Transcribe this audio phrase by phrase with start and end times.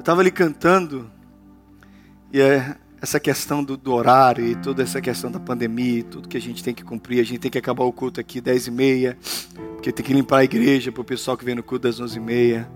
[0.00, 1.10] Eu estava ali cantando,
[2.32, 6.38] e é essa questão do, do, horário e toda essa questão da pandemia, tudo que
[6.38, 8.70] a gente tem que cumprir, a gente tem que acabar o culto aqui 10 e
[8.70, 9.18] meia,
[9.74, 12.16] porque tem que limpar a igreja para o pessoal que vem no culto das 11
[12.16, 12.66] e meia.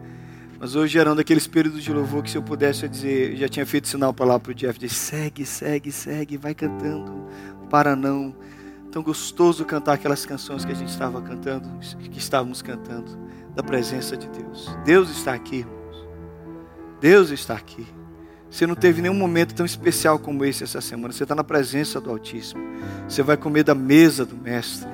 [0.60, 3.48] Mas hoje gerando aquele espírito de louvor que se eu pudesse eu dizer, eu já
[3.48, 7.27] tinha feito sinal para lá para o Jeff, de segue, segue, segue, vai cantando,
[7.70, 8.36] para não.
[8.93, 11.70] Tão gostoso cantar aquelas canções que a gente estava cantando,
[12.11, 13.18] que estávamos cantando,
[13.54, 14.68] da presença de Deus.
[14.84, 15.84] Deus está aqui, irmãos.
[17.05, 17.86] Deus está aqui.
[18.50, 21.12] Você não teve nenhum momento tão especial como esse essa semana.
[21.12, 22.62] Você está na presença do Altíssimo.
[23.06, 24.88] Você vai comer da mesa do Mestre.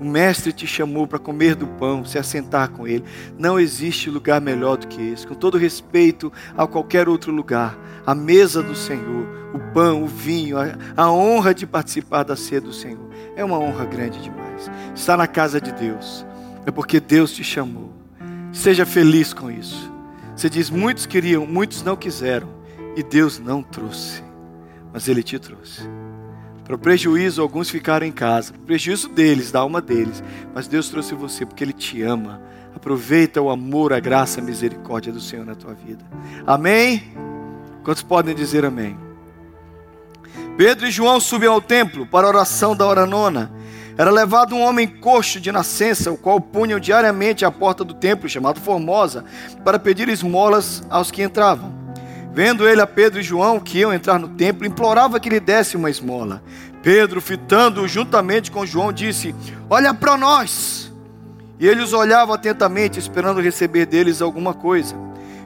[0.00, 3.04] O Mestre te chamou para comer do pão, se assentar com Ele.
[3.38, 5.24] Não existe lugar melhor do que esse.
[5.24, 9.24] Com todo respeito a qualquer outro lugar, a mesa do Senhor,
[9.54, 13.60] o pão, o vinho, a, a honra de participar da ceia do Senhor, é uma
[13.60, 14.68] honra grande demais.
[14.96, 16.26] Estar na casa de Deus
[16.66, 17.92] é porque Deus te chamou.
[18.52, 19.91] Seja feliz com isso.
[20.34, 22.48] Você diz: muitos queriam, muitos não quiseram.
[22.94, 24.22] E Deus não trouxe,
[24.92, 25.88] mas Ele te trouxe.
[26.64, 28.52] Para o prejuízo, alguns ficaram em casa.
[28.66, 30.22] Prejuízo deles, da alma deles.
[30.54, 32.40] Mas Deus trouxe você porque Ele te ama.
[32.74, 36.04] Aproveita o amor, a graça, a misericórdia do Senhor na tua vida.
[36.46, 37.12] Amém?
[37.82, 38.96] Quantos podem dizer amém?
[40.56, 43.52] Pedro e João subiam ao templo para a oração da hora nona.
[43.96, 48.28] Era levado um homem coxo de nascença, o qual punham diariamente à porta do templo,
[48.28, 49.24] chamado Formosa,
[49.64, 51.72] para pedir esmolas aos que entravam.
[52.32, 55.76] Vendo ele a Pedro e João que iam entrar no templo, implorava que lhe desse
[55.76, 56.42] uma esmola.
[56.82, 59.34] Pedro, fitando-o juntamente com João, disse:
[59.68, 60.90] Olha para nós.
[61.60, 64.96] E ele os olhava atentamente, esperando receber deles alguma coisa.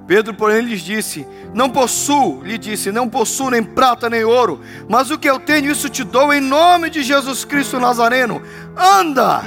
[0.07, 5.11] Pedro, porém, lhes disse: Não possuo, lhe disse, não possuo nem prata nem ouro, mas
[5.11, 8.41] o que eu tenho, isso te dou em nome de Jesus Cristo Nazareno.
[8.77, 9.43] Anda!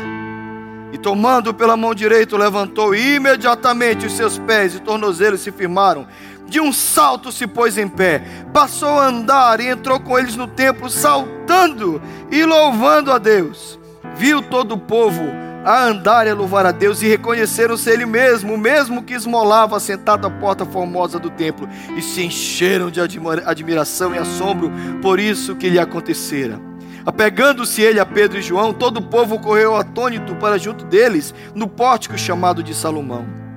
[0.92, 6.08] E tomando pela mão direita, levantou e imediatamente os seus pés e tornozelos se firmaram.
[6.48, 10.48] De um salto se pôs em pé, passou a andar e entrou com eles no
[10.48, 12.02] templo, saltando
[12.32, 13.80] e louvando a Deus.
[14.16, 18.54] Viu todo o povo a andar e a louvar a Deus, e reconheceram-se ele mesmo,
[18.54, 23.00] o mesmo que esmolava sentado à porta formosa do templo, e se encheram de
[23.46, 24.72] admiração e assombro
[25.02, 26.60] por isso que lhe acontecera.
[27.06, 31.68] Apegando-se ele a Pedro e João, todo o povo correu atônito para junto deles, no
[31.68, 33.49] pórtico chamado de Salomão.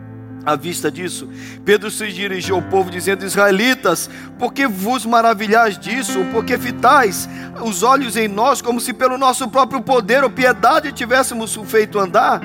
[0.44, 1.28] À vista disso,
[1.64, 6.24] Pedro se dirigiu ao povo, dizendo: Israelitas, por que vos maravilhais disso?
[6.32, 7.28] Por que fitais
[7.64, 12.40] os olhos em nós, como se pelo nosso próprio poder ou piedade tivéssemos feito andar?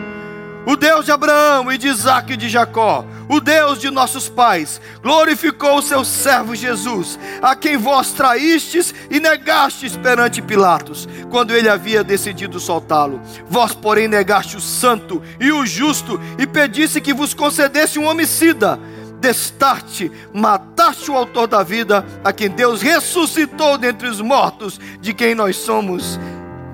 [0.67, 4.81] O Deus de Abraão e de Isaac e de Jacó, o Deus de nossos pais,
[5.01, 11.69] glorificou o seu servo Jesus, a quem vós traístes e negastes perante Pilatos, quando ele
[11.69, 13.21] havia decidido soltá-lo.
[13.49, 18.77] Vós, porém, negaste o santo e o justo e pedisse que vos concedesse um homicida.
[19.21, 25.33] Destarte, mataste o autor da vida, a quem Deus ressuscitou dentre os mortos, de quem
[25.33, 26.19] nós somos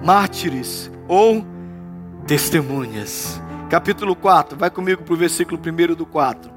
[0.02, 1.46] mártires ou
[2.26, 3.43] testemunhas
[3.74, 6.52] capítulo 4, vai comigo para o versículo 1 do 4.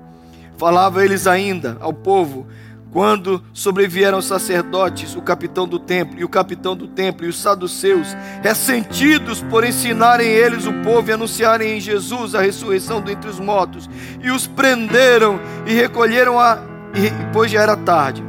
[0.58, 2.46] Falava eles ainda ao povo,
[2.92, 7.40] quando sobrevieram os sacerdotes, o capitão do templo e o capitão do templo e os
[7.40, 13.40] saduceus, ressentidos por ensinarem eles o povo e anunciarem em Jesus a ressurreição dentre os
[13.40, 13.88] mortos,
[14.22, 16.58] e os prenderam e recolheram a,
[16.94, 18.22] e, pois já era tarde.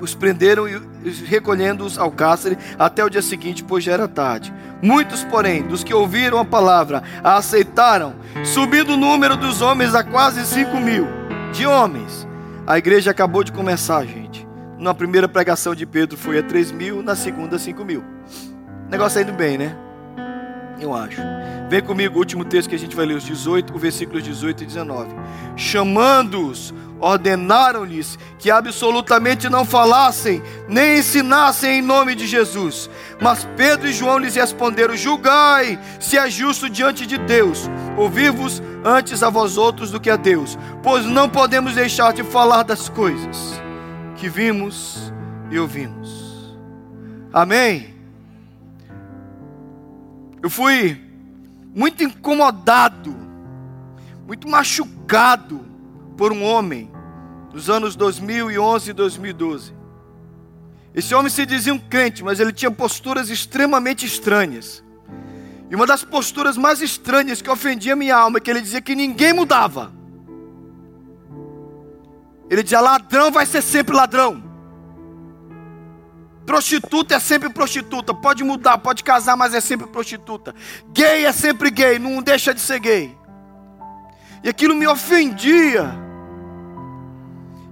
[0.00, 0.80] Os prenderam e
[1.26, 4.52] recolhendo-os ao cárcere até o dia seguinte, pois já era tarde.
[4.82, 10.02] Muitos, porém, dos que ouviram a palavra, a aceitaram, subindo o número dos homens a
[10.04, 11.06] quase cinco mil.
[11.52, 12.26] De homens.
[12.66, 14.46] A igreja acabou de começar, gente.
[14.78, 18.04] Na primeira pregação de Pedro foi a três mil, na segunda, cinco mil.
[18.90, 19.74] Negócio indo bem, né?
[20.80, 21.20] Eu acho.
[21.68, 24.62] Vem comigo o último texto que a gente vai ler, os 18, o versículos 18
[24.62, 25.14] e 19.
[25.56, 32.88] Chamando-os ordenaram-lhes que absolutamente não falassem, nem ensinassem em nome de Jesus.
[33.20, 39.22] Mas Pedro e João lhes responderam: Julgai se é justo diante de Deus, ouvir-vos antes
[39.22, 43.60] a vós outros do que a Deus, pois não podemos deixar de falar das coisas
[44.16, 45.12] que vimos
[45.50, 46.56] e ouvimos.
[47.32, 47.95] Amém?
[50.46, 50.96] Eu fui
[51.74, 53.16] muito incomodado,
[54.28, 55.66] muito machucado
[56.16, 56.88] por um homem
[57.52, 59.74] nos anos 2011 e 2012.
[60.94, 64.84] Esse homem se dizia um crente, mas ele tinha posturas extremamente estranhas.
[65.68, 68.94] E uma das posturas mais estranhas que ofendia minha alma é que ele dizia que
[68.94, 69.92] ninguém mudava.
[72.48, 74.45] Ele dizia: ladrão vai ser sempre ladrão.
[76.46, 78.14] Prostituta é sempre prostituta.
[78.14, 80.54] Pode mudar, pode casar, mas é sempre prostituta.
[80.92, 83.18] Gay é sempre gay, não deixa de ser gay.
[84.44, 85.92] E aquilo me ofendia.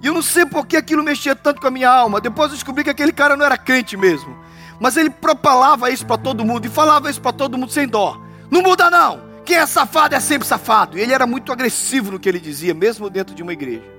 [0.03, 2.21] E eu não sei por que aquilo mexia tanto com a minha alma.
[2.21, 4.37] Depois eu descobri que aquele cara não era crente mesmo.
[4.81, 8.21] Mas ele propalava isso para todo mundo e falava isso para todo mundo sem dó.
[8.51, 9.23] Não muda não.
[9.45, 10.99] Quem é safado é sempre safado.
[10.99, 13.95] E ele era muito agressivo no que ele dizia, mesmo dentro de uma igreja.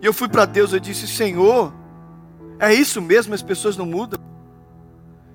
[0.00, 1.72] E eu fui para Deus e disse: Senhor,
[2.58, 3.34] é isso mesmo?
[3.34, 4.20] As pessoas não mudam?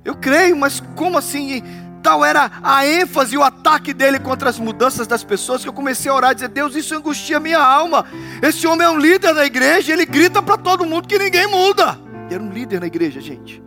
[0.03, 1.63] Eu creio, mas como assim?
[2.01, 5.73] Tal era a ênfase e o ataque dele contra as mudanças das pessoas que eu
[5.73, 8.05] comecei a orar e dizer: Deus, isso angustia minha alma.
[8.41, 11.99] Esse homem é um líder da igreja, ele grita para todo mundo que ninguém muda.
[12.25, 13.61] Ele era um líder na igreja, gente.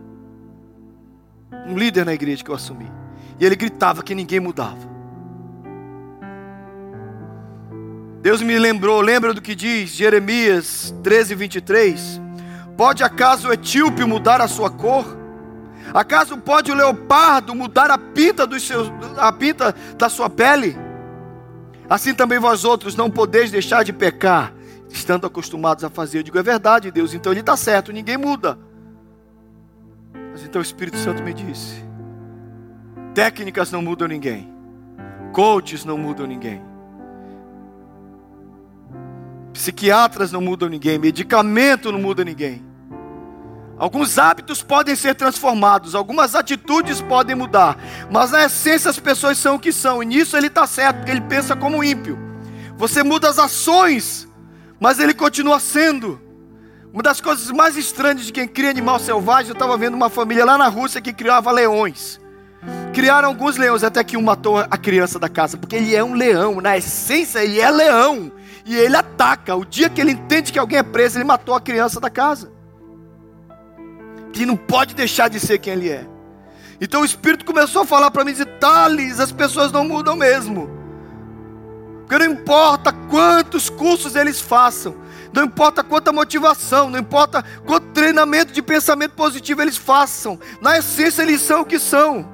[1.67, 2.91] Um líder na igreja que eu assumi.
[3.39, 4.93] E ele gritava que ninguém mudava.
[8.21, 12.24] Deus me lembrou, lembra do que diz Jeremias 13, 23?
[12.77, 15.05] Pode acaso o etíope mudar a sua cor?
[15.93, 20.77] Acaso pode o leopardo mudar a pinta, dos seus, a pinta da sua pele?
[21.89, 24.53] Assim também vós outros não podeis deixar de pecar,
[24.89, 26.19] estando acostumados a fazer.
[26.19, 28.59] Eu digo, é verdade, Deus, então ele está certo, ninguém muda.
[30.33, 31.85] Mas então o Espírito Santo me disse:
[33.15, 34.53] técnicas não mudam ninguém,
[35.33, 36.61] coaches não mudam ninguém,
[39.55, 42.63] psiquiatras não mudam ninguém, medicamento não muda ninguém.
[43.79, 47.79] Alguns hábitos podem ser transformados, algumas atitudes podem mudar,
[48.11, 51.11] mas na essência as pessoas são o que são, e nisso ele está certo, porque
[51.13, 52.19] ele pensa como ímpio.
[52.77, 54.29] Você muda as ações,
[54.79, 56.21] mas ele continua sendo.
[56.93, 60.45] Uma das coisas mais estranhas de quem cria animal selvagem, eu estava vendo uma família
[60.45, 62.21] lá na Rússia que criava leões.
[62.93, 66.15] Criaram alguns leões, até que um matou a criança da casa, porque ele é um
[66.15, 68.31] leão, na essência ele é leão,
[68.65, 69.55] e ele ataca.
[69.55, 72.53] O dia que ele entende que alguém é preso, ele matou a criança da casa
[74.35, 76.07] que não pode deixar de ser quem ele é.
[76.81, 80.69] Então o Espírito começou a falar para mim, Thales, as pessoas não mudam mesmo.
[82.01, 84.97] Porque não importa quantos cursos eles façam,
[85.33, 91.23] não importa quanta motivação, não importa quanto treinamento de pensamento positivo eles façam, na essência
[91.23, 92.29] eles são o que são.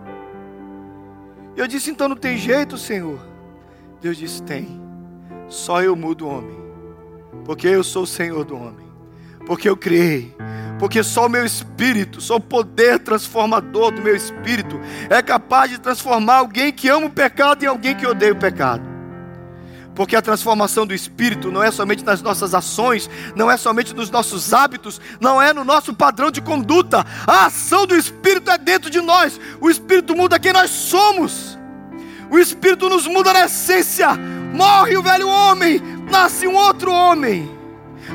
[1.55, 3.21] Eu disse, então não tem jeito, Senhor.
[4.01, 4.90] Deus disse, tem.
[5.51, 6.59] Só eu mudo o homem.
[7.45, 8.89] Porque eu sou o Senhor do homem.
[9.45, 10.35] Porque eu criei
[10.81, 14.81] porque só o meu espírito, só o poder transformador do meu espírito
[15.11, 18.83] é capaz de transformar alguém que ama o pecado em alguém que odeia o pecado.
[19.95, 24.09] Porque a transformação do espírito não é somente nas nossas ações, não é somente nos
[24.09, 27.05] nossos hábitos, não é no nosso padrão de conduta.
[27.27, 29.39] A ação do espírito é dentro de nós.
[29.61, 31.59] O espírito muda quem nós somos.
[32.31, 34.09] O espírito nos muda na essência.
[34.53, 35.81] Morre o velho homem,
[36.11, 37.61] nasce um outro homem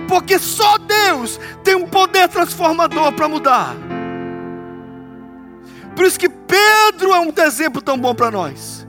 [0.08, 3.76] porque só Deus tem um poder transformador para mudar.
[5.96, 8.86] Por isso que Pedro é um exemplo tão bom para nós.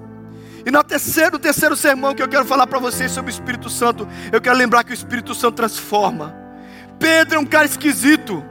[0.64, 4.08] E no terceiro, terceiro sermão que eu quero falar para vocês sobre o Espírito Santo,
[4.32, 6.34] eu quero lembrar que o Espírito Santo transforma.
[6.98, 8.44] Pedro é um cara esquisito.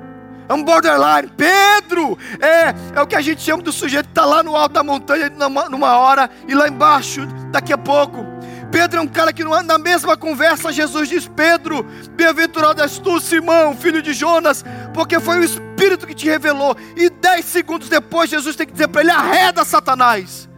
[0.47, 1.29] É um borderline.
[1.35, 4.73] Pedro é, é o que a gente chama do sujeito que está lá no alto
[4.73, 8.34] da montanha numa, numa hora e lá embaixo daqui a pouco.
[8.71, 13.75] Pedro é um cara que na mesma conversa Jesus diz: Pedro, bem-aventurado és tu, Simão,
[13.75, 14.63] filho de Jonas,
[14.93, 16.75] porque foi o Espírito que te revelou.
[16.95, 20.49] E dez segundos depois, Jesus tem que dizer para ele: arreda Satanás.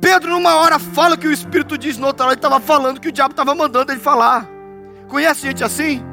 [0.00, 3.12] Pedro, numa hora, fala que o Espírito diz, noutra hora, ele estava falando que o
[3.12, 4.46] diabo estava mandando ele falar.
[5.08, 6.04] Conhece gente assim?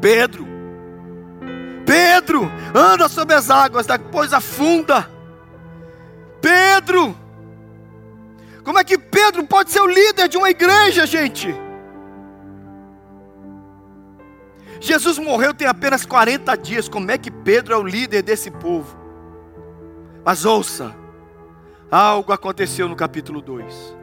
[0.00, 0.46] Pedro.
[1.86, 5.08] Pedro, anda sobre as águas, depois afunda.
[6.40, 7.16] Pedro,
[8.68, 11.54] como é que Pedro pode ser o líder de uma igreja, gente?
[14.78, 16.86] Jesus morreu tem apenas 40 dias.
[16.86, 18.94] Como é que Pedro é o líder desse povo?
[20.22, 20.94] Mas ouça,
[21.90, 23.96] algo aconteceu no capítulo 2.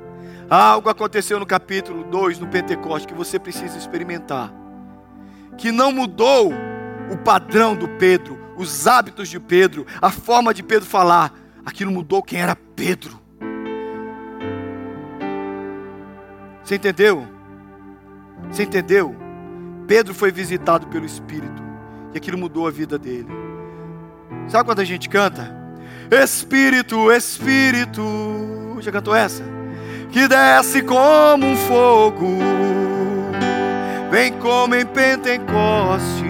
[0.49, 4.51] Algo aconteceu no capítulo 2, no Pentecoste, que você precisa experimentar.
[5.59, 6.51] Que não mudou
[7.11, 11.31] o padrão do Pedro, os hábitos de Pedro, a forma de Pedro falar.
[11.63, 13.24] Aquilo mudou quem era Pedro.
[16.65, 17.27] Você entendeu?
[18.49, 19.15] Você entendeu?
[19.87, 21.61] Pedro foi visitado pelo Espírito
[22.11, 23.27] e aquilo mudou a vida dele.
[24.47, 25.55] Sabe quando a gente canta?
[26.09, 28.01] Espírito, Espírito,
[28.79, 29.43] já cantou essa?
[30.11, 32.39] Que desce como um fogo,
[34.09, 36.25] vem como em Pentecostes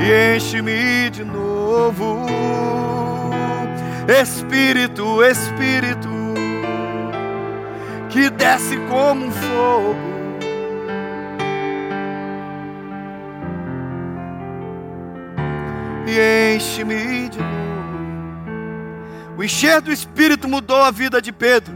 [0.00, 2.24] e enche-me de novo.
[4.08, 6.17] Espírito, Espírito
[8.08, 9.96] que desce como um fogo.
[16.06, 17.58] E enche-me de novo.
[19.36, 21.74] O encher do Espírito mudou a vida de Pedro.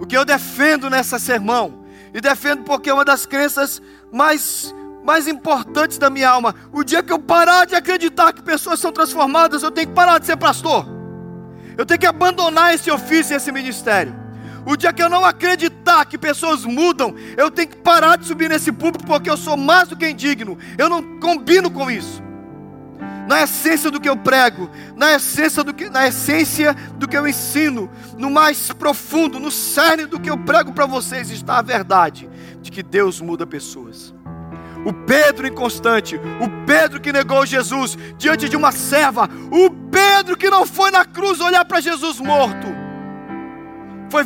[0.00, 1.84] O que eu defendo nessa sermão
[2.14, 4.74] E defendo porque é uma das crenças mais,
[5.04, 6.54] mais importantes da minha alma.
[6.72, 10.18] O dia que eu parar de acreditar que pessoas são transformadas, eu tenho que parar
[10.18, 10.86] de ser pastor.
[11.76, 14.17] Eu tenho que abandonar esse ofício e esse ministério.
[14.68, 18.50] O dia que eu não acreditar que pessoas mudam, eu tenho que parar de subir
[18.50, 20.58] nesse púlpito porque eu sou mais do que indigno.
[20.76, 22.22] Eu não combino com isso.
[23.26, 27.26] Na essência do que eu prego, na essência do que, na essência do que eu
[27.26, 32.28] ensino, no mais profundo, no cerne do que eu prego para vocês está a verdade
[32.60, 34.14] de que Deus muda pessoas.
[34.84, 40.50] O Pedro inconstante, o Pedro que negou Jesus diante de uma serva, o Pedro que
[40.50, 42.66] não foi na cruz olhar para Jesus morto,
[44.10, 44.24] foi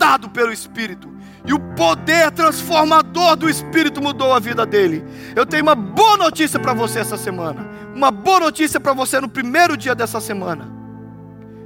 [0.00, 1.10] visitado pelo Espírito.
[1.44, 5.04] E o poder transformador do Espírito mudou a vida dele.
[5.36, 7.68] Eu tenho uma boa notícia para você essa semana.
[7.94, 10.70] Uma boa notícia para você no primeiro dia dessa semana.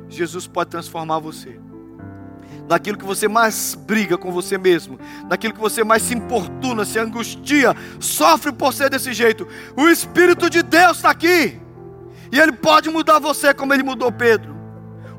[0.08, 1.60] Jesus pode transformar você.
[2.68, 4.98] Naquilo que você mais briga com você mesmo,
[5.28, 9.46] naquilo que você mais se importuna, se angustia, sofre por ser desse jeito.
[9.76, 11.60] O Espírito de Deus está aqui.
[12.32, 14.53] E Ele pode mudar você como Ele mudou Pedro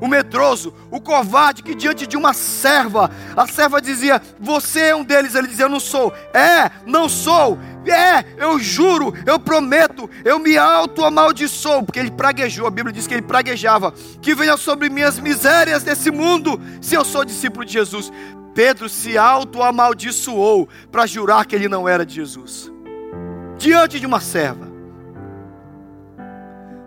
[0.00, 5.04] o medroso, o covarde que diante de uma serva, a serva dizia: Você é um
[5.04, 5.34] deles.
[5.34, 6.12] Ele dizia: Eu não sou.
[6.34, 7.58] É, não sou.
[7.86, 13.14] É, eu juro, eu prometo, eu me auto-amaldiçoo, porque ele praguejou, a Bíblia diz que
[13.14, 17.74] ele praguejava, que venha sobre mim as misérias desse mundo, se eu sou discípulo de
[17.74, 18.12] Jesus.
[18.54, 22.72] Pedro se auto-amaldiçoou para jurar que ele não era de Jesus,
[23.58, 24.66] diante de uma serva.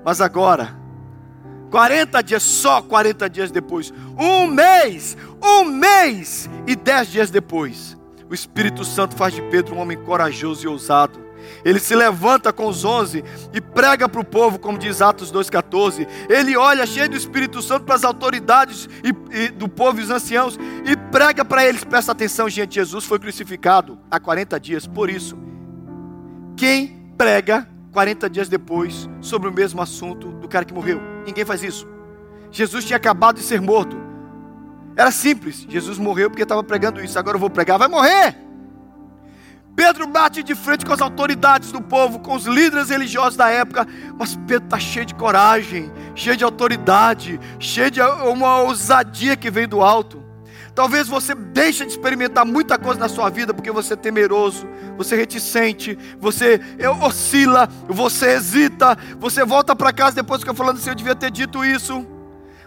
[0.03, 0.78] Mas agora,
[1.69, 7.97] 40 dias, só 40 dias depois, um mês, um mês e dez dias depois,
[8.29, 11.29] o Espírito Santo faz de Pedro um homem corajoso e ousado.
[11.65, 13.23] Ele se levanta com os onze
[13.53, 16.07] e prega para o povo, como diz Atos 2,14.
[16.29, 20.11] Ele olha cheio do Espírito Santo para as autoridades e, e, do povo e os
[20.11, 21.83] anciãos e prega para eles.
[21.83, 24.85] Presta atenção, gente: Jesus foi crucificado há 40 dias.
[24.85, 25.37] Por isso,
[26.55, 31.18] quem prega 40 dias depois sobre o mesmo assunto do cara que morreu.
[31.29, 31.87] Ninguém faz isso.
[32.51, 33.95] Jesus tinha acabado de ser morto.
[34.95, 35.63] Era simples.
[35.69, 37.19] Jesus morreu porque estava pregando isso.
[37.19, 37.77] Agora eu vou pregar.
[37.77, 38.35] Vai morrer.
[39.75, 43.87] Pedro bate de frente com as autoridades do povo, com os líderes religiosos da época.
[44.17, 49.67] Mas Pedro está cheio de coragem, cheio de autoridade, cheio de uma ousadia que vem
[49.67, 50.25] do alto.
[50.73, 55.15] Talvez você deixe de experimentar muita coisa na sua vida porque você é temeroso, você
[55.15, 56.59] é reticente, você
[57.01, 61.31] oscila, você hesita, você volta para casa depois que eu falando assim, eu devia ter
[61.31, 62.05] dito isso.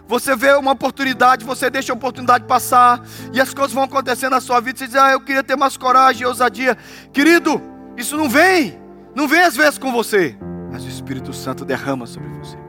[0.07, 4.41] Você vê uma oportunidade, você deixa a oportunidade passar, e as coisas vão acontecendo na
[4.41, 6.77] sua vida, você diz, ah, eu queria ter mais coragem e ousadia.
[7.13, 7.61] Querido,
[7.97, 8.79] isso não vem,
[9.15, 10.37] não vem às vezes com você,
[10.71, 12.62] mas o Espírito Santo derrama sobre você.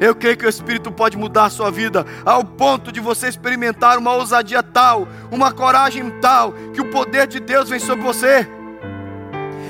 [0.00, 3.98] Eu creio que o Espírito pode mudar a sua vida ao ponto de você experimentar
[3.98, 8.48] uma ousadia tal, uma coragem tal, que o poder de Deus vem sobre você.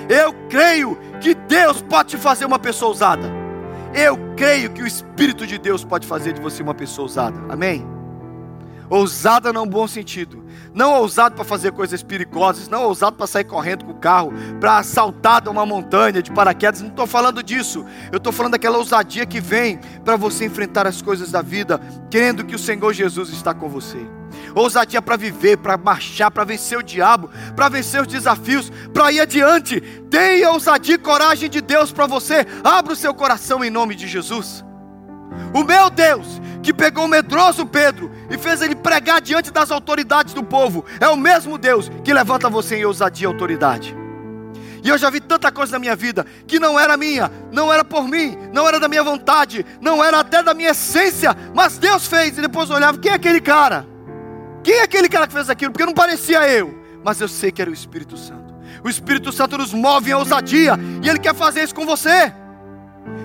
[0.09, 3.31] Eu creio que Deus pode te fazer uma pessoa ousada.
[3.95, 7.39] Eu creio que o Espírito de Deus pode fazer de você uma pessoa ousada.
[7.49, 7.96] Amém?
[8.89, 10.45] Ousada num bom sentido.
[10.73, 14.83] Não ousado para fazer coisas perigosas, não ousado para sair correndo com o carro, para
[14.83, 16.83] saltar de uma montanha de paraquedas.
[16.83, 17.85] Não estou falando disso.
[18.13, 22.45] Eu estou falando daquela ousadia que vem para você enfrentar as coisas da vida, crendo
[22.45, 24.07] que o Senhor Jesus está com você.
[24.55, 29.21] Ousadia para viver, para marchar, para vencer o diabo, para vencer os desafios, para ir
[29.21, 29.81] adiante.
[30.11, 32.47] Tenha ousadia e coragem de Deus para você.
[32.63, 34.65] Abra o seu coração em nome de Jesus.
[35.55, 40.35] O meu Deus, que pegou o medroso Pedro e fez ele pregar diante das autoridades
[40.35, 43.97] do povo, é o mesmo Deus que levanta você em ousadia e autoridade.
[44.83, 47.85] E eu já vi tanta coisa na minha vida que não era minha, não era
[47.85, 52.07] por mim, não era da minha vontade, não era até da minha essência, mas Deus
[52.07, 52.39] fez.
[52.39, 53.87] E depois eu olhava: quem é aquele cara?
[54.63, 55.73] Quem é aquele cara que fez aquilo?
[55.73, 58.55] Porque não parecia eu, mas eu sei que era o Espírito Santo.
[58.85, 62.33] O Espírito Santo nos move em ousadia e Ele quer fazer isso com você.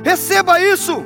[0.03, 1.05] Receba isso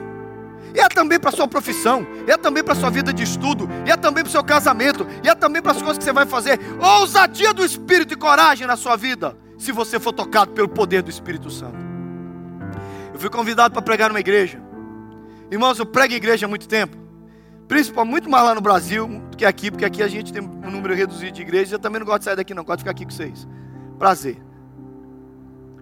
[0.75, 3.91] e é também para sua profissão, e é também para sua vida de estudo, e
[3.91, 6.25] é também para o seu casamento, e é também para as coisas que você vai
[6.25, 6.59] fazer.
[6.79, 11.09] Ousadia do Espírito e coragem na sua vida, se você for tocado pelo poder do
[11.09, 11.77] Espírito Santo.
[13.13, 14.61] Eu fui convidado para pregar numa igreja.
[15.49, 16.97] Irmãos, eu prego igreja há muito tempo.
[17.65, 20.69] Principalmente muito mais lá no Brasil do que aqui, porque aqui a gente tem um
[20.69, 21.71] número reduzido de igrejas.
[21.71, 23.47] Eu também não gosto de sair daqui, não, gosto de ficar aqui com vocês.
[23.97, 24.37] Prazer.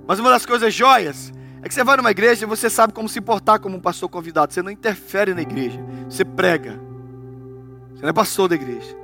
[0.07, 1.33] Mas uma das coisas joias
[1.63, 4.09] é que você vai numa igreja e você sabe como se portar como um pastor
[4.09, 4.53] convidado.
[4.53, 5.79] Você não interfere na igreja.
[6.09, 6.77] Você prega.
[7.95, 8.97] Você não é pastor da igreja.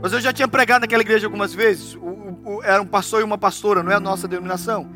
[0.00, 1.94] Mas eu já tinha pregado naquela igreja algumas vezes.
[1.94, 4.90] O, o, o, era um pastor e uma pastora, não é a nossa denominação.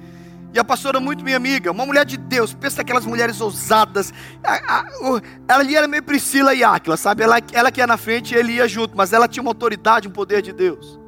[0.55, 2.55] E a pastora, muito minha amiga, uma mulher de Deus.
[2.55, 4.11] Pensa naquelas mulheres ousadas.
[4.43, 4.87] A, a,
[5.47, 7.23] ela ali era meio Priscila e Áquila, sabe?
[7.23, 8.97] Ela, ela que ia na frente e ele ia junto.
[8.97, 10.99] Mas ela tinha uma autoridade, um poder de Deus.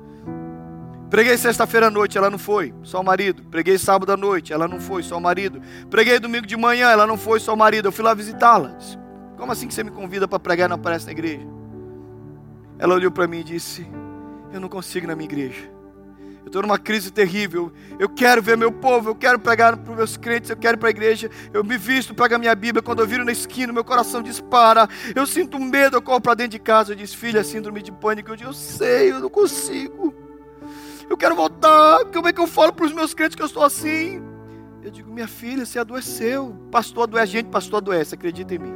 [1.11, 3.43] Preguei sexta-feira à noite, ela não foi, só o marido.
[3.45, 5.61] Preguei sábado à noite, ela não foi, só o marido.
[5.89, 7.89] Preguei domingo de manhã, ela não foi, só o marido.
[7.89, 8.77] Eu fui lá visitá-la.
[9.39, 11.47] Como assim que você me convida para pregar e não aparece na igreja?
[12.79, 13.89] Ela olhou para mim e disse:
[14.53, 15.71] Eu não consigo na minha igreja.
[16.43, 17.73] Eu estou numa crise terrível.
[17.99, 20.79] Eu quero ver meu povo, eu quero pregar para os meus crentes, eu quero ir
[20.79, 21.31] para a igreja.
[21.55, 22.83] Eu me visto, pego a minha Bíblia.
[22.83, 24.87] Quando eu viro na esquina, meu coração dispara.
[25.15, 26.93] Eu sinto medo, eu corro para dentro de casa.
[26.93, 28.31] Eu disse, filha, síndrome de pânico.
[28.31, 30.28] Eu digo, eu sei, eu não consigo.
[31.09, 32.05] Eu quero voltar.
[32.07, 34.23] Como é que eu falo para os meus crentes que eu estou assim?
[34.83, 36.55] Eu digo, minha filha, você adoeceu.
[36.71, 38.75] Pastor adoece, gente, pastor adoece, acredita em mim.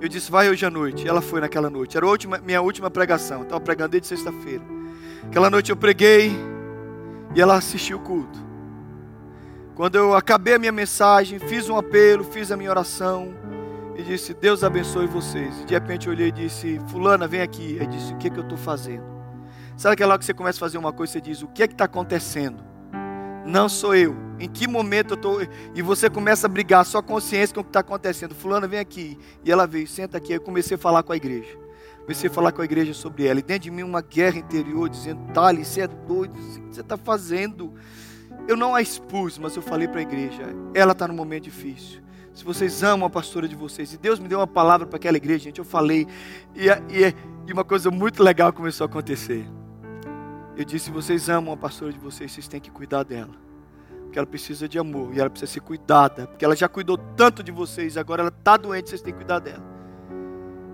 [0.00, 1.06] Eu disse, vai hoje à noite.
[1.08, 1.96] Ela foi naquela noite.
[1.96, 3.42] Era a última, minha última pregação.
[3.42, 4.62] estava pregando desde sexta-feira.
[5.24, 6.30] Aquela noite eu preguei
[7.34, 8.38] e ela assistiu o culto.
[9.74, 13.34] Quando eu acabei a minha mensagem, fiz um apelo, fiz a minha oração
[13.96, 15.64] e disse: Deus abençoe vocês.
[15.66, 17.76] De repente eu olhei e disse: Fulana, vem aqui.
[17.78, 19.15] Eu disse: O que, é que eu estou fazendo?
[19.76, 21.68] Sabe aquela hora que você começa a fazer uma coisa, você diz: O que é
[21.68, 22.64] que está acontecendo?
[23.44, 24.16] Não sou eu.
[24.40, 25.38] Em que momento eu estou.
[25.74, 28.34] E você começa a brigar, sua consciência com o que está acontecendo.
[28.34, 29.18] Fulana, vem aqui.
[29.44, 30.32] E ela veio, senta aqui.
[30.32, 31.56] Eu comecei a falar com a igreja.
[32.00, 33.38] Comecei a falar com a igreja sobre ela.
[33.38, 36.80] E dentro de mim uma guerra interior, dizendo: Tali, você é doido, o que você
[36.80, 37.74] está fazendo?
[38.48, 40.42] Eu não a expus, mas eu falei para a igreja:
[40.74, 42.00] ela está num momento difícil.
[42.32, 45.16] Se vocês amam a pastora de vocês, e Deus me deu uma palavra para aquela
[45.16, 46.06] igreja, gente, eu falei,
[46.54, 47.14] e, e,
[47.46, 49.46] e uma coisa muito legal começou a acontecer.
[50.56, 53.34] Eu disse: vocês amam a pastora de vocês, vocês têm que cuidar dela.
[54.04, 56.26] Porque ela precisa de amor e ela precisa ser cuidada.
[56.26, 59.38] Porque ela já cuidou tanto de vocês, agora ela está doente, vocês têm que cuidar
[59.38, 59.62] dela.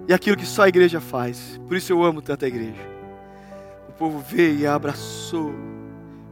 [0.09, 1.61] E aquilo que só a igreja faz.
[1.67, 2.81] Por isso eu amo tanto a igreja.
[3.89, 5.53] O povo veio e a abraçou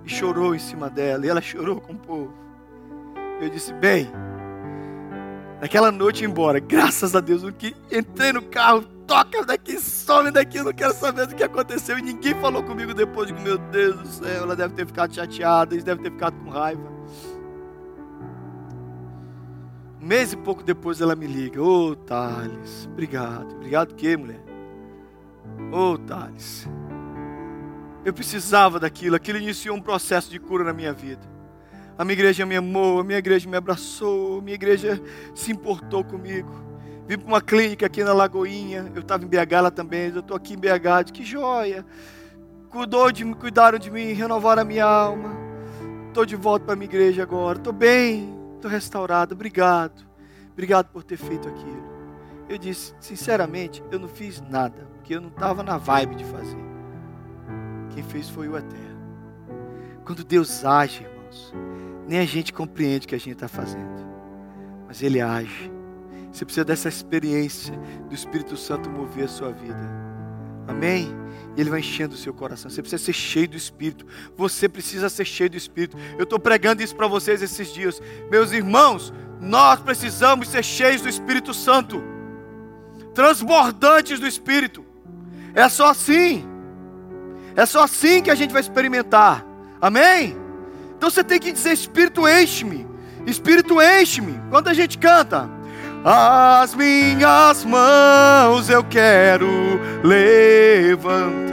[0.04, 1.26] e chorou em cima dela.
[1.26, 2.34] E ela chorou com o povo.
[3.40, 4.08] Eu disse: bem,
[5.60, 10.64] naquela noite embora, graças a Deus, que entrei no carro, toca daqui, some daqui, eu
[10.64, 11.98] não quero saber do que aconteceu.
[11.98, 13.26] E ninguém falou comigo depois.
[13.26, 16.48] Digo, meu Deus do céu, ela deve ter ficado chateada, eles devem ter ficado com
[16.48, 16.88] raiva.
[20.00, 21.60] Um mês e pouco depois ela me liga.
[21.60, 23.52] Ô, oh, Thales, obrigado.
[23.56, 24.44] Obrigado o quê, mulher?
[25.72, 26.68] Ô, oh, Thales.
[28.04, 29.16] Eu precisava daquilo.
[29.16, 31.28] Aquilo iniciou um processo de cura na minha vida.
[31.98, 35.02] A minha igreja me amou, a minha igreja me abraçou, a minha igreja
[35.34, 36.69] se importou comigo.
[37.10, 38.88] Vim para uma clínica aqui na Lagoinha.
[38.94, 40.12] Eu estava em BH lá também.
[40.14, 41.10] Eu estou aqui em BH.
[41.12, 41.84] Que joia!
[42.68, 45.36] Cuidou de, cuidaram de mim, renovaram a minha alma.
[46.06, 47.58] Estou de volta para a minha igreja agora.
[47.58, 49.34] Estou bem, estou restaurado.
[49.34, 50.06] Obrigado.
[50.52, 51.82] Obrigado por ter feito aquilo.
[52.48, 56.64] Eu disse, sinceramente, eu não fiz nada, porque eu não estava na vibe de fazer.
[57.92, 59.00] Quem fez foi o Eterno.
[60.04, 61.52] Quando Deus age, irmãos,
[62.06, 64.06] nem a gente compreende o que a gente está fazendo,
[64.86, 65.79] mas Ele age.
[66.32, 67.74] Você precisa dessa experiência
[68.08, 70.00] do Espírito Santo mover a sua vida.
[70.66, 71.08] Amém?
[71.56, 72.70] Ele vai enchendo o seu coração.
[72.70, 74.06] Você precisa ser cheio do Espírito.
[74.36, 75.96] Você precisa ser cheio do Espírito.
[76.16, 78.00] Eu estou pregando isso para vocês esses dias.
[78.30, 82.02] Meus irmãos, nós precisamos ser cheios do Espírito Santo.
[83.12, 84.84] Transbordantes do Espírito.
[85.52, 86.46] É só assim.
[87.56, 89.44] É só assim que a gente vai experimentar.
[89.80, 90.36] Amém?
[90.96, 92.86] Então você tem que dizer: Espírito, enche-me.
[93.26, 94.40] Espírito, enche-me.
[94.50, 95.59] Quando a gente canta.
[96.02, 101.50] As minhas mãos eu quero levantar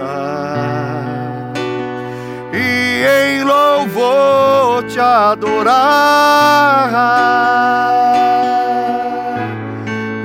[2.53, 5.77] e em louvor te adorar.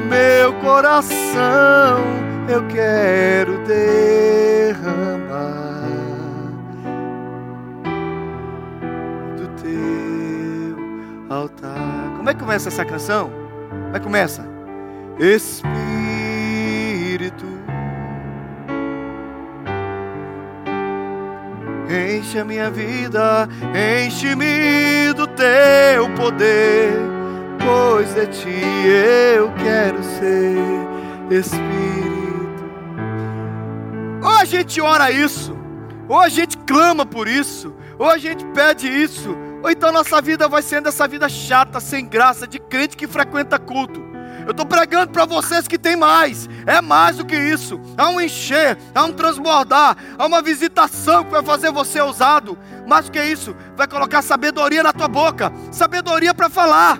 [0.09, 1.99] Meu coração
[2.49, 3.83] eu quero derramar
[9.37, 10.77] do teu
[11.29, 12.15] altar.
[12.17, 13.42] Como é que começa essa canção?
[13.93, 14.47] Aí começa.
[15.19, 15.73] Espírito.
[21.89, 23.47] Enche a minha vida,
[24.07, 26.95] enche-me do teu poder,
[27.59, 28.63] pois de ti
[29.37, 30.57] eu quero ser
[31.31, 31.93] Espírito.
[34.23, 35.55] Ou a gente ora isso,
[36.09, 40.49] ou a gente clama por isso, ou a gente pede isso, ou então nossa vida
[40.49, 44.03] vai sendo essa vida chata, sem graça, de crente que frequenta culto.
[44.45, 47.81] Eu estou pregando para vocês que tem mais, é mais do que isso.
[47.97, 52.59] Há um encher, há um transbordar, há uma visitação que vai fazer você ousado.
[52.87, 56.99] Mais do que isso, vai colocar sabedoria na tua boca sabedoria para falar.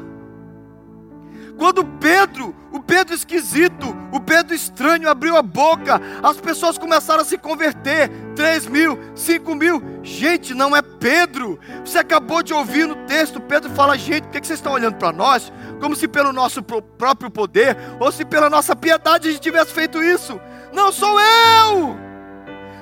[1.59, 7.25] Quando Pedro, o Pedro esquisito, o Pedro estranho abriu a boca, as pessoas começaram a
[7.25, 8.11] se converter.
[8.35, 9.83] 3 mil, 5 mil.
[10.03, 11.61] Gente, não é Pedro.
[11.85, 15.13] Você acabou de ouvir no texto, Pedro fala: gente, por que vocês estão olhando para
[15.13, 15.53] nós?
[15.81, 20.03] Como se pelo nosso próprio poder, ou se pela nossa piedade a gente tivesse feito
[20.03, 20.41] isso.
[20.73, 21.97] Não sou eu!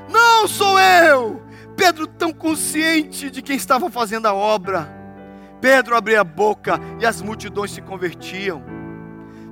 [0.08, 1.42] Não sou eu!
[1.76, 5.00] Pedro, tão consciente de quem estava fazendo a obra.
[5.60, 8.62] Pedro abria a boca e as multidões se convertiam.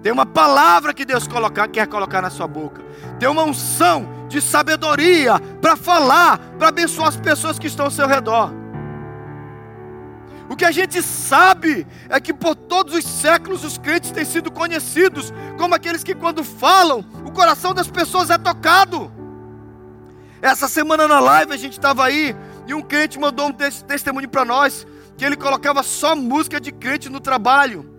[0.03, 2.83] Tem uma palavra que Deus colocar, quer colocar na sua boca.
[3.19, 8.07] Tem uma unção de sabedoria para falar, para abençoar as pessoas que estão ao seu
[8.07, 8.53] redor.
[10.49, 14.51] O que a gente sabe é que por todos os séculos os crentes têm sido
[14.51, 19.13] conhecidos como aqueles que, quando falam, o coração das pessoas é tocado.
[20.41, 22.35] Essa semana na live a gente estava aí
[22.67, 27.11] e um crente mandou um testemunho para nós que ele colocava só música de crente
[27.11, 27.98] no trabalho.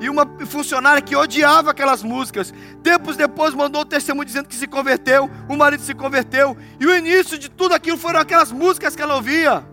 [0.00, 2.52] E uma funcionária que odiava aquelas músicas.
[2.82, 6.56] Tempos depois mandou um testemunho dizendo que se converteu, o marido se converteu.
[6.80, 9.64] E o início de tudo aquilo foram aquelas músicas que ela ouvia.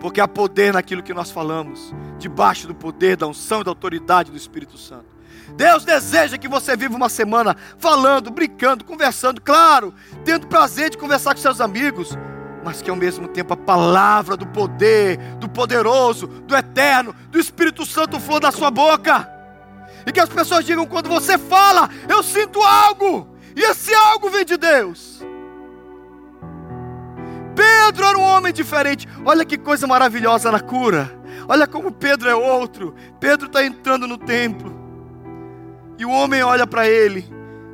[0.00, 4.30] Porque há poder naquilo que nós falamos, debaixo do poder, da unção e da autoridade
[4.30, 5.20] do Espírito Santo.
[5.56, 9.92] Deus deseja que você viva uma semana falando, brincando, conversando, claro,
[10.24, 12.16] tendo prazer de conversar com seus amigos,
[12.64, 17.86] mas que ao mesmo tempo a palavra do poder, do poderoso, do eterno, do Espírito
[17.86, 19.28] Santo flua da sua boca.
[20.06, 24.44] E que as pessoas digam quando você fala, eu sinto algo, e esse algo vem
[24.44, 25.24] de Deus.
[27.54, 29.06] Pedro era um homem diferente.
[29.24, 31.10] Olha que coisa maravilhosa na cura.
[31.46, 32.94] Olha como Pedro é outro.
[33.18, 34.74] Pedro está entrando no templo.
[35.98, 37.28] E o homem olha para ele.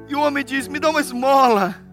[0.09, 1.86] E o homem diz: Me dá uma esmola.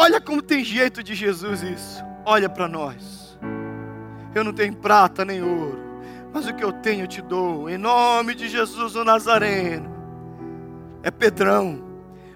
[0.00, 2.04] Olha como tem jeito de Jesus isso.
[2.24, 3.36] Olha para nós.
[4.32, 5.80] Eu não tenho prata nem ouro,
[6.32, 7.68] mas o que eu tenho eu te dou.
[7.68, 9.92] Em nome de Jesus o Nazareno.
[11.02, 11.82] É Pedrão,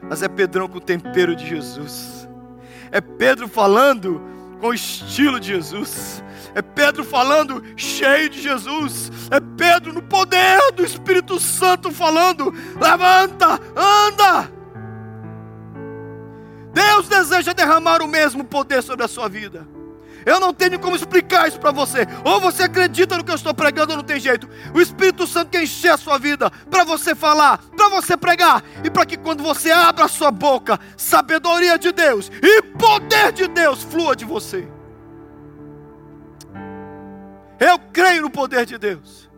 [0.02, 2.28] mas é Pedrão com o tempero de Jesus.
[2.90, 4.20] É Pedro falando
[4.60, 6.20] com o estilo de Jesus.
[6.56, 9.08] É Pedro falando cheio de Jesus.
[9.30, 14.61] É Pedro no poder do Espírito Santo falando: levanta, anda.
[16.72, 19.66] Deus deseja derramar o mesmo poder sobre a sua vida.
[20.24, 22.06] Eu não tenho como explicar isso para você.
[22.24, 24.48] Ou você acredita no que eu estou pregando ou não tem jeito.
[24.74, 28.90] O Espírito Santo quer encher a sua vida para você falar, para você pregar e
[28.90, 33.82] para que quando você abra a sua boca, sabedoria de Deus e poder de Deus
[33.82, 34.68] flua de você.
[37.58, 39.30] Eu creio no poder de Deus.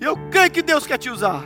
[0.00, 1.44] Eu creio que Deus quer te usar.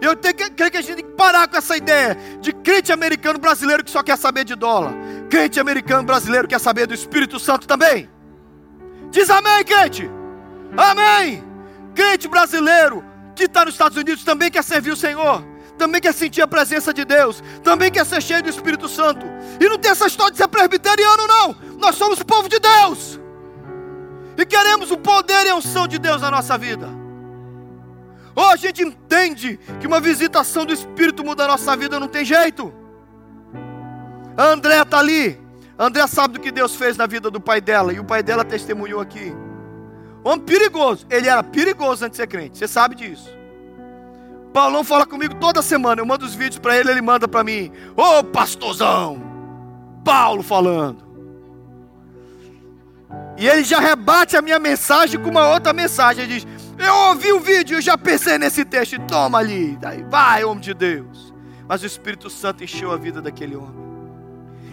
[0.00, 2.92] Eu tenho que, creio que a gente tem que parar com essa ideia de crente
[2.92, 4.92] americano brasileiro que só quer saber de dólar.
[5.30, 8.10] Crente americano brasileiro quer saber do Espírito Santo também.
[9.10, 10.10] Diz amém, crente.
[10.76, 11.44] Amém.
[11.94, 13.04] Crente brasileiro
[13.36, 15.44] que está nos Estados Unidos também quer servir o Senhor.
[15.78, 17.42] Também quer sentir a presença de Deus.
[17.62, 19.26] Também quer ser cheio do Espírito Santo.
[19.60, 21.56] E não tem essa história de ser presbiteriano, não.
[21.78, 23.20] Nós somos povo de Deus.
[24.36, 27.01] E queremos o poder e a unção de Deus na nossa vida.
[28.34, 32.24] Ou a gente entende que uma visitação do Espírito muda a nossa vida, não tem
[32.24, 32.72] jeito.
[34.36, 35.38] A André está ali.
[35.78, 37.92] A André sabe do que Deus fez na vida do pai dela.
[37.92, 39.34] E o pai dela testemunhou aqui.
[40.24, 41.06] Homem perigoso.
[41.10, 42.58] Ele era perigoso antes de ser crente.
[42.58, 43.30] Você sabe disso.
[44.52, 46.00] Paulão fala comigo toda semana.
[46.00, 47.72] Eu mando os vídeos para ele, ele manda para mim.
[47.96, 49.20] Ô oh, pastorzão!
[50.04, 51.12] Paulo falando.
[53.36, 56.24] E ele já rebate a minha mensagem com uma outra mensagem.
[56.24, 56.46] Ele diz:
[56.84, 58.98] eu ouvi o vídeo e já pensei nesse texto.
[59.00, 59.76] Toma ali.
[59.80, 61.32] Daí vai, homem de Deus.
[61.68, 63.82] Mas o Espírito Santo encheu a vida daquele homem.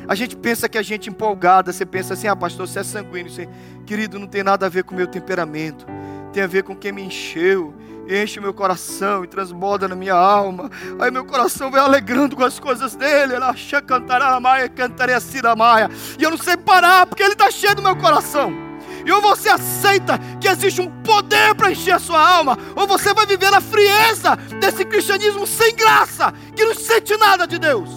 [0.08, 3.32] A gente pensa que a gente empolgada, você pensa assim, ah, pastor, você é sanguíneo.
[3.32, 3.48] Você,
[3.86, 5.86] querido, não tem nada a ver com o meu temperamento.
[6.34, 7.76] Tem a ver com quem me encheu,
[8.10, 10.70] enche meu coração e transborda na minha alma.
[11.00, 13.36] Aí meu coração vai alegrando com as coisas dele.
[13.36, 13.54] Ela
[13.86, 15.90] cantará a maia, cantarei a maia.
[16.18, 18.69] E eu não sei parar, porque ele está cheio do meu coração.
[19.10, 23.12] E ou você aceita que existe um poder para encher a sua alma, ou você
[23.12, 27.90] vai viver na frieza desse cristianismo sem graça, que não sente nada de Deus.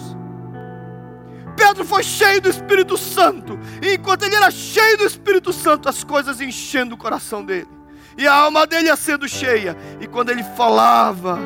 [1.55, 6.03] Pedro foi cheio do Espírito Santo, e enquanto ele era cheio do Espírito Santo, as
[6.03, 7.69] coisas enchendo o coração dele,
[8.17, 11.37] e a alma dele ia sendo cheia, e quando ele falava,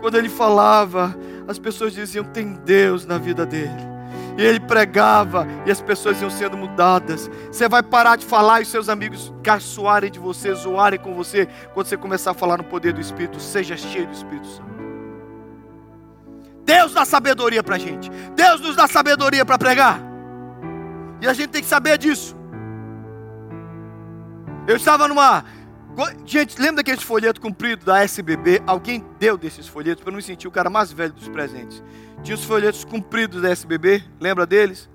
[0.00, 3.89] quando ele falava, as pessoas diziam: tem Deus na vida dele.
[4.40, 7.30] E ele pregava e as pessoas iam sendo mudadas.
[7.52, 11.86] Você vai parar de falar e seus amigos caçoarem de você, zoarem com você, quando
[11.86, 13.38] você começar a falar no poder do Espírito.
[13.38, 14.70] Seja cheio do Espírito Santo.
[16.64, 18.08] Deus dá sabedoria para a gente.
[18.34, 20.00] Deus nos dá sabedoria para pregar.
[21.20, 22.34] E a gente tem que saber disso.
[24.66, 25.44] Eu estava numa.
[26.24, 28.62] Gente, lembra daqueles folhetos compridos da SBB?
[28.66, 31.82] Alguém deu desses folhetos para eu não me sentir o cara mais velho dos presentes.
[32.22, 34.88] Tinha os folhetos compridos da SBB, lembra deles?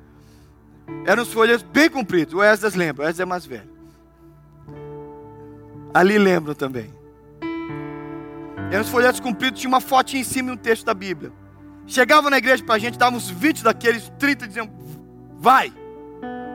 [1.06, 2.34] Eram os folhetos bem compridos.
[2.34, 3.70] O Esdras lembra, o Esdras é mais velho.
[5.94, 6.94] Ali lembram também.
[8.72, 11.32] Eram os folhetos compridos, tinha uma foto em cima e um texto da Bíblia.
[11.86, 14.70] Chegava na igreja para a gente, dava uns 20 daqueles, 30, diziam,
[15.38, 15.72] vai.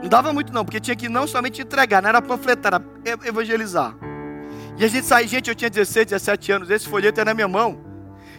[0.03, 3.95] Não dava muito não, porque tinha que não somente entregar, não era panfletar, era evangelizar.
[4.81, 7.47] E a gente sai, gente, eu tinha 16, 17 anos, esse folheto era na minha
[7.47, 7.79] mão.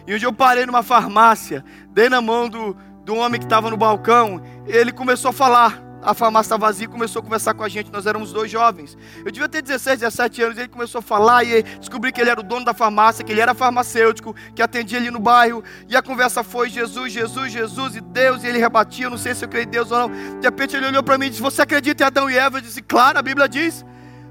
[0.04, 3.70] E um dia eu parei numa farmácia, dei na mão do, do homem que estava
[3.70, 7.68] no balcão, ele começou a falar a farmácia estava vazia começou a conversar com a
[7.68, 7.92] gente.
[7.92, 8.98] Nós éramos dois jovens.
[9.24, 10.58] Eu devia ter 16, 17 anos.
[10.58, 13.40] Ele começou a falar e descobri que ele era o dono da farmácia, que ele
[13.40, 15.62] era farmacêutico, que atendia ali no bairro.
[15.88, 18.42] E a conversa foi Jesus, Jesus, Jesus e Deus.
[18.42, 19.06] E ele rebatia.
[19.06, 20.40] Eu não sei se eu creio em Deus ou não.
[20.40, 22.58] De repente ele olhou para mim e disse: Você acredita em Adão e Eva?
[22.58, 23.84] Eu disse: Claro, a Bíblia diz.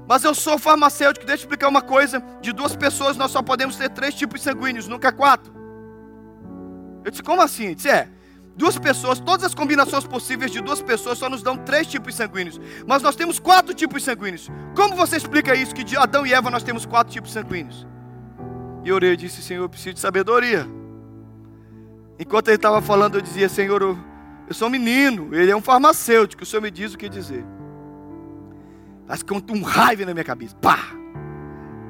[0.08, 1.24] Mas eu sou farmacêutico.
[1.24, 4.88] Deixa eu explicar uma coisa: de duas pessoas nós só podemos ter três tipos sanguíneos,
[4.88, 5.52] nunca quatro.
[7.04, 7.66] Eu disse: Como assim?
[7.66, 8.08] Ele disse: É.
[8.54, 12.60] Duas pessoas, todas as combinações possíveis de duas pessoas só nos dão três tipos sanguíneos.
[12.86, 14.50] Mas nós temos quatro tipos sanguíneos.
[14.76, 15.74] Como você explica isso?
[15.74, 17.86] Que de Adão e Eva nós temos quatro tipos sanguíneos.
[18.84, 20.66] E eu orei e disse, Senhor, eu preciso de sabedoria.
[22.18, 23.98] Enquanto ele estava falando, eu dizia, Senhor, eu,
[24.46, 27.44] eu sou um menino, ele é um farmacêutico, o Senhor me diz o que dizer.
[29.12, 30.56] Mas com um raiva na minha cabeça.
[30.56, 30.88] Pá!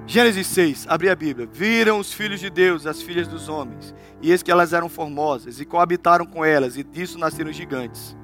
[0.09, 1.49] Gênesis 6, abri a Bíblia.
[1.53, 5.61] Viram os filhos de Deus, as filhas dos homens, e eis que elas eram formosas,
[5.61, 8.17] e coabitaram com elas, e disso nasceram gigantes.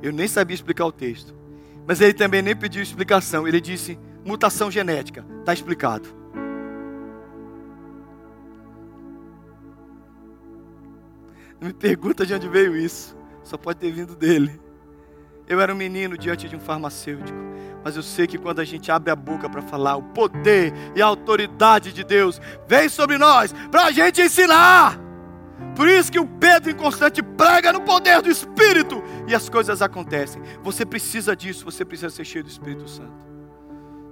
[0.00, 1.34] Eu nem sabia explicar o texto,
[1.88, 3.48] mas ele também nem pediu explicação.
[3.48, 6.08] Ele disse: mutação genética, está explicado.
[11.60, 14.60] Não me pergunta de onde veio isso, só pode ter vindo dele.
[15.48, 17.53] Eu era um menino diante de um farmacêutico.
[17.84, 21.02] Mas eu sei que quando a gente abre a boca para falar, o poder e
[21.02, 24.98] a autoridade de Deus vem sobre nós para a gente ensinar.
[25.76, 30.40] Por isso que o Pedro inconstante prega no poder do Espírito e as coisas acontecem.
[30.62, 33.33] Você precisa disso, você precisa ser cheio do Espírito Santo.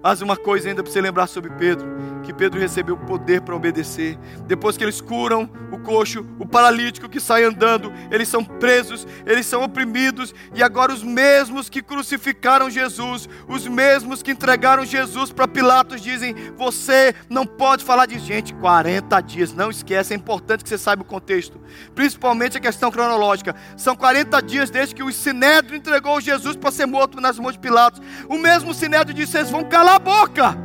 [0.03, 1.87] Mas uma coisa ainda para você lembrar sobre Pedro:
[2.23, 4.19] que Pedro recebeu poder para obedecer.
[4.47, 9.47] Depois que eles curam o coxo, o paralítico que sai andando, eles são presos, eles
[9.47, 15.47] são oprimidos, e agora os mesmos que crucificaram Jesus, os mesmos que entregaram Jesus para
[15.47, 18.53] Pilatos, dizem: Você não pode falar de gente.
[18.55, 21.61] 40 dias, não esquece, é importante que você saiba o contexto,
[21.95, 23.55] principalmente a questão cronológica.
[23.77, 27.59] São 40 dias desde que o Sinédrio entregou Jesus para ser morto nas mãos de
[27.59, 28.01] Pilatos.
[28.29, 30.57] O mesmo Sinédrio disse: Vocês vão calar a boca.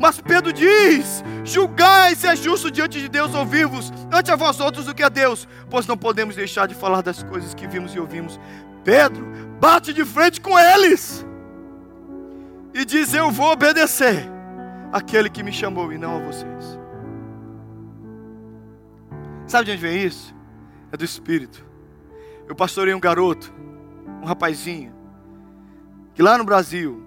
[0.00, 4.86] Mas Pedro diz: julgai se é justo diante de Deus ouvir-vos, ante a vós outros
[4.86, 8.00] do que a Deus, pois não podemos deixar de falar das coisas que vimos e
[8.00, 8.38] ouvimos.
[8.84, 9.24] Pedro
[9.60, 11.24] bate de frente com eles
[12.74, 14.28] e diz: Eu vou obedecer
[14.92, 16.78] aquele que me chamou e não a vocês.
[19.46, 20.34] Sabe de onde vem isso?
[20.90, 21.64] É do Espírito.
[22.48, 23.52] Eu pastorei um garoto,
[24.22, 24.94] um rapazinho,
[26.14, 27.02] que lá no Brasil,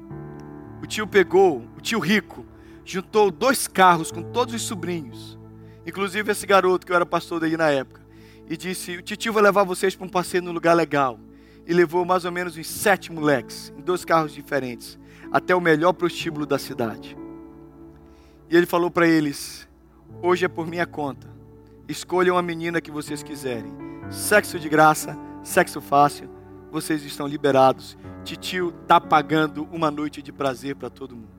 [0.82, 2.46] o tio pegou, o tio rico,
[2.84, 5.38] juntou dois carros com todos os sobrinhos,
[5.86, 8.02] inclusive esse garoto que eu era pastor daí na época,
[8.48, 11.20] e disse: O tio vai levar vocês para um passeio num lugar legal.
[11.68, 15.00] E levou mais ou menos uns sete moleques, em dois carros diferentes,
[15.32, 17.18] até o melhor prostíbulo da cidade.
[18.48, 19.68] E ele falou para eles:
[20.22, 21.28] Hoje é por minha conta.
[21.88, 23.74] Escolham a menina que vocês quiserem.
[24.12, 26.30] Sexo de graça, sexo fácil.
[26.76, 27.98] Vocês estão liberados.
[28.26, 31.30] Titio está pagando uma noite de prazer para todo mundo.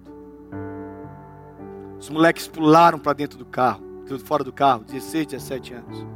[2.00, 3.84] Os moleques pularam para dentro do carro,
[4.24, 6.06] fora do carro, 16, 17 anos.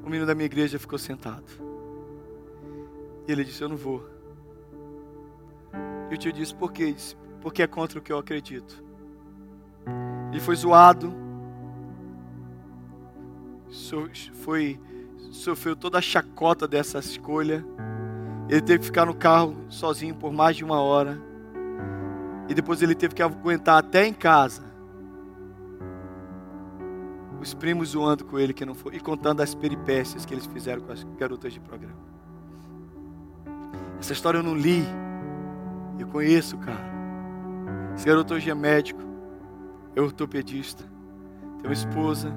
[0.00, 1.42] O menino da minha igreja ficou sentado.
[3.26, 4.08] E ele disse: Eu não vou.
[6.08, 6.84] E o tio disse: Por quê?
[6.84, 8.80] Ele disse: Porque é contra o que eu acredito.
[10.30, 11.12] Ele foi zoado,
[14.34, 14.78] foi,
[15.32, 17.64] sofreu toda a chacota dessa escolha.
[18.48, 21.20] Ele teve que ficar no carro sozinho por mais de uma hora.
[22.48, 24.62] E depois ele teve que aguentar até em casa.
[27.40, 30.82] Os primos zoando com ele que não foi e contando as peripécias que eles fizeram
[30.82, 31.98] com as garotas de programa.
[33.98, 34.84] Essa história eu não li.
[35.98, 36.92] Eu conheço cara.
[37.96, 39.02] Esse garoto hoje é médico,
[39.94, 40.82] é ortopedista,
[41.58, 42.32] tem uma esposa,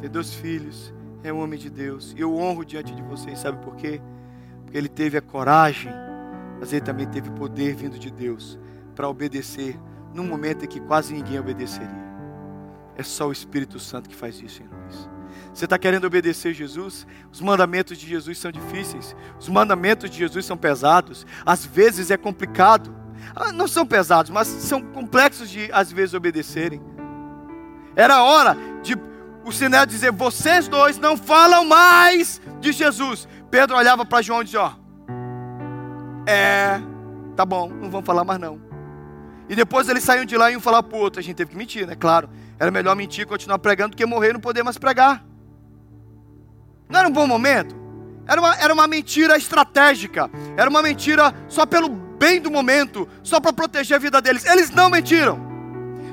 [0.00, 0.92] tem dois filhos,
[1.24, 2.14] é um homem de Deus.
[2.16, 4.00] E eu honro diante de vocês, sabe por quê?
[4.62, 5.90] Porque ele teve a coragem,
[6.60, 8.58] mas ele também teve poder vindo de Deus
[8.94, 9.78] para obedecer
[10.12, 12.04] num momento em que quase ninguém obedeceria.
[12.94, 15.08] É só o Espírito Santo que faz isso em nós.
[15.52, 17.06] Você está querendo obedecer Jesus?
[17.32, 19.16] Os mandamentos de Jesus são difíceis.
[19.38, 21.26] Os mandamentos de Jesus são pesados.
[21.44, 22.94] Às vezes é complicado.
[23.34, 26.80] Ah, não são pesados, mas são complexos de às vezes obedecerem.
[27.96, 28.96] Era hora de
[29.44, 33.28] o Sinédrio dizer: vocês dois não falam mais de Jesus.
[33.50, 34.72] Pedro olhava para João e dizia: ó,
[36.26, 36.80] é,
[37.36, 38.60] tá bom, não vamos falar mais não.
[39.48, 41.20] E depois eles saíram de lá e iam falar para o outro.
[41.20, 41.94] A gente teve que mentir, né?
[41.94, 42.30] Claro.
[42.58, 45.24] Era melhor mentir e continuar pregando do que morrer e não poder mais pregar.
[46.88, 47.76] Não era um bom momento?
[48.26, 50.30] Era uma, era uma mentira estratégica.
[50.56, 54.46] Era uma mentira só pelo bem do momento, só para proteger a vida deles.
[54.46, 55.38] Eles não mentiram.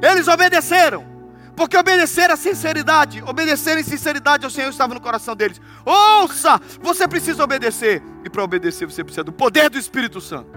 [0.02, 1.11] Eles obedeceram.
[1.56, 5.60] Porque obedecer a sinceridade, obedecer em sinceridade ao Senhor estava no coração deles.
[5.86, 8.02] Ouça, você precisa obedecer.
[8.24, 10.50] E para obedecer você precisa do poder do Espírito Santo.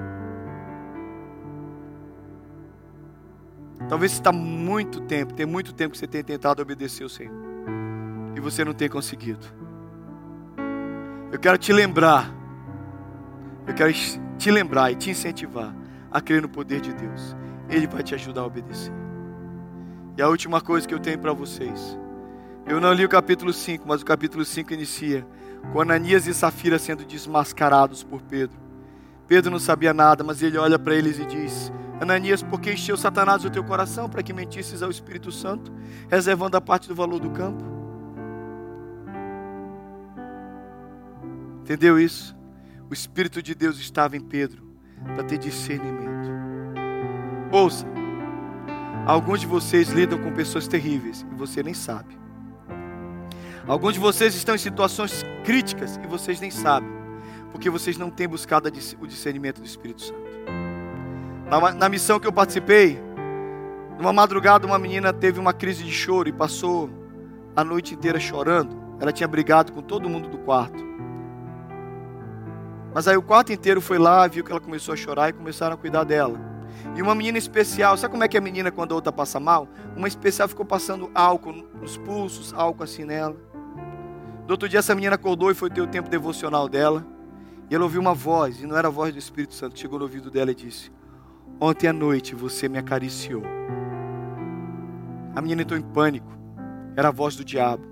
[3.88, 7.34] Talvez está muito tempo, tem muito tempo que você tem tentado obedecer ao Senhor.
[8.34, 9.46] E você não tem conseguido.
[11.30, 12.32] Eu quero te lembrar.
[13.66, 13.92] Eu quero
[14.38, 15.74] te lembrar e te incentivar
[16.10, 17.36] a crer no poder de Deus.
[17.68, 19.03] Ele vai te ajudar a obedecer.
[20.16, 21.98] E a última coisa que eu tenho para vocês.
[22.66, 25.26] Eu não li o capítulo 5, mas o capítulo 5 inicia
[25.72, 28.56] com Ananias e Safira sendo desmascarados por Pedro.
[29.26, 32.96] Pedro não sabia nada, mas ele olha para eles e diz: Ananias, por que encheu
[32.96, 35.72] Satanás o teu coração para que mentisses ao Espírito Santo,
[36.08, 37.64] reservando a parte do valor do campo?
[41.62, 42.36] Entendeu isso?
[42.90, 44.62] O Espírito de Deus estava em Pedro
[45.14, 46.30] para ter discernimento.
[47.50, 47.86] Ouça,
[49.06, 52.18] alguns de vocês lidam com pessoas terríveis e você nem sabe.
[53.66, 56.90] Alguns de vocês estão em situações críticas e vocês nem sabem,
[57.50, 60.24] porque vocês não têm buscado o discernimento do Espírito Santo.
[61.48, 63.00] Na, na missão que eu participei,
[63.98, 66.90] numa madrugada, uma menina teve uma crise de choro e passou
[67.56, 68.76] a noite inteira chorando.
[69.00, 70.84] Ela tinha brigado com todo mundo do quarto.
[72.92, 75.74] Mas aí o quarto inteiro foi lá, viu que ela começou a chorar e começaram
[75.74, 76.53] a cuidar dela.
[76.96, 79.68] E uma menina especial, sabe como é que a menina quando a outra passa mal?
[79.96, 83.36] Uma especial ficou passando álcool nos pulsos, álcool assim nela.
[84.46, 87.06] Do outro dia essa menina acordou e foi ter o tempo devocional dela.
[87.70, 90.04] E ela ouviu uma voz, e não era a voz do Espírito Santo, chegou no
[90.04, 90.92] ouvido dela e disse:
[91.60, 93.42] Ontem à noite você me acariciou.
[95.34, 96.32] A menina entrou em pânico.
[96.96, 97.84] Era a voz do diabo.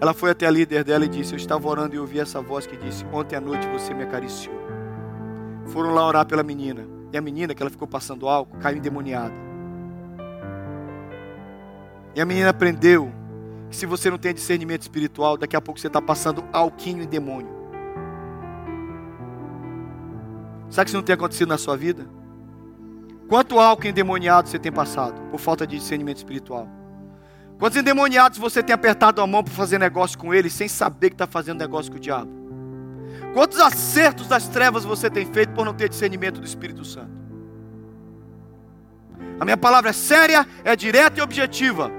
[0.00, 2.66] Ela foi até a líder dela e disse: Eu estava orando e ouvi essa voz
[2.66, 4.54] que disse: Ontem à noite você me acariciou.
[5.66, 6.99] Foram lá orar pela menina.
[7.12, 9.34] E a menina, que ela ficou passando álcool, caiu endemoniada.
[12.14, 13.12] E a menina aprendeu
[13.68, 17.06] que se você não tem discernimento espiritual, daqui a pouco você está passando alquinho e
[17.06, 17.60] demônio.
[20.68, 22.06] Sabe que isso não tem acontecido na sua vida?
[23.28, 26.68] Quanto álcool endemoniado você tem passado por falta de discernimento espiritual?
[27.58, 31.14] Quantos endemoniados você tem apertado a mão para fazer negócio com eles sem saber que
[31.14, 32.39] está fazendo negócio com o diabo?
[33.32, 37.10] Quantos acertos das trevas você tem feito por não ter discernimento do Espírito Santo?
[39.38, 41.90] A minha palavra é séria, é direta e objetiva.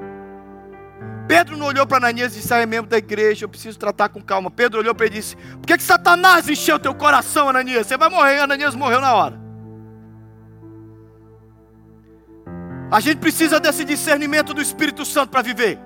[1.28, 4.10] Pedro não olhou para Ananias e disse: Ah, é membro da igreja, eu preciso tratar
[4.10, 4.52] com calma.
[4.52, 7.88] Pedro olhou para ele e disse: Por que, que Satanás encheu teu coração, Ananias?
[7.88, 8.40] Você vai morrer.
[8.40, 9.42] Ananias morreu na hora.
[12.92, 15.80] A gente precisa desse discernimento do Espírito Santo para viver.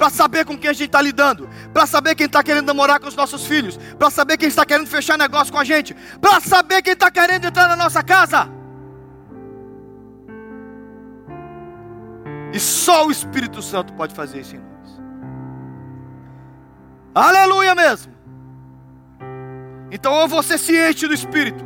[0.00, 1.46] Para saber com quem a gente está lidando.
[1.74, 3.76] Para saber quem está querendo namorar com os nossos filhos.
[3.98, 5.94] Para saber quem está querendo fechar negócio com a gente.
[6.18, 8.48] Para saber quem está querendo entrar na nossa casa.
[12.50, 15.02] E só o Espírito Santo pode fazer isso em nós.
[17.14, 18.14] Aleluia mesmo.
[19.90, 21.62] Então, ou você se enche do Espírito,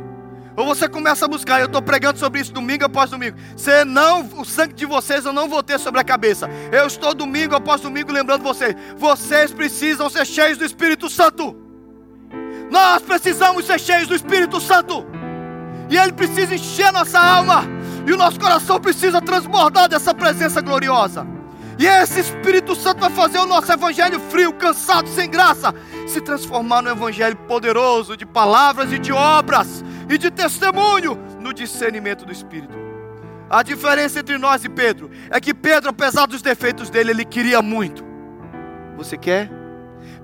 [0.55, 3.37] ou você começa a buscar, eu estou pregando sobre isso domingo após domingo.
[3.55, 6.49] Você não, o sangue de vocês eu não vou ter sobre a cabeça.
[6.71, 8.73] Eu estou domingo após domingo lembrando vocês.
[8.97, 11.55] Vocês precisam ser cheios do Espírito Santo.
[12.71, 15.05] Nós precisamos ser cheios do Espírito Santo.
[15.89, 17.63] E Ele precisa encher nossa alma.
[18.07, 21.27] E o nosso coração precisa transbordar dessa presença gloriosa.
[21.77, 25.75] E esse Espírito Santo vai fazer o nosso evangelho frio, cansado, sem graça,
[26.07, 32.25] se transformar no evangelho poderoso de palavras e de obras e de testemunho no discernimento
[32.25, 32.75] do Espírito.
[33.49, 37.61] A diferença entre nós e Pedro é que Pedro, apesar dos defeitos dele, ele queria
[37.61, 38.03] muito.
[38.97, 39.49] Você quer?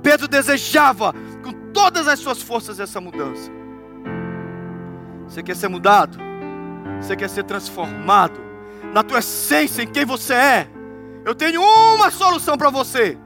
[0.01, 1.13] Pedro desejava
[1.43, 3.51] com todas as suas forças essa mudança.
[5.27, 6.17] Você quer ser mudado?
[6.99, 8.39] Você quer ser transformado
[8.93, 10.67] na tua essência, em quem você é?
[11.23, 13.17] Eu tenho uma solução para você.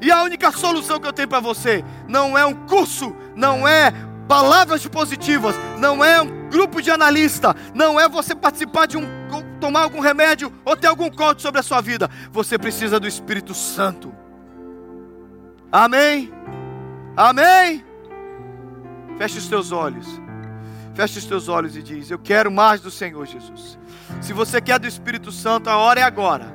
[0.00, 3.92] E a única solução que eu tenho para você não é um curso, não é
[4.30, 9.02] palavras positivas, não é um grupo de analista, não é você participar de um
[9.58, 12.08] tomar algum remédio ou ter algum corte sobre a sua vida.
[12.30, 14.14] Você precisa do Espírito Santo.
[15.72, 16.32] Amém?
[17.16, 17.84] Amém?
[19.18, 20.06] Feche os teus olhos.
[20.94, 23.76] Feche os teus olhos e diz: Eu quero mais do Senhor Jesus.
[24.20, 26.54] Se você quer do Espírito Santo, a hora é agora.